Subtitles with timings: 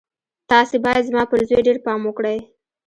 [0.49, 2.39] تاسې بايد زما پر زوی ډېر پام وکړئ.